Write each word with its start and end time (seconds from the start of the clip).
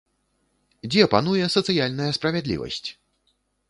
Дзе 0.91 1.03
пануе 1.13 1.45
сацыяльная 1.59 2.11
справядлівасць? 2.21 2.87